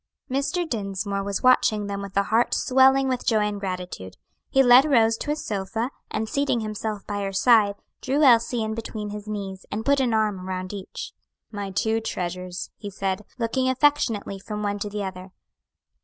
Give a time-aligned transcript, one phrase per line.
[0.31, 0.67] Mr.
[0.67, 4.17] Dinsmore was watching them with a heart swelling with joy and gratitude.
[4.49, 8.73] He led Rose to a sofa, and seating himself by her side, drew Elsie in
[8.73, 11.13] between his knees, and put an arm round each.
[11.51, 15.33] "My two treasures," he said, looking affectionately from one to the other.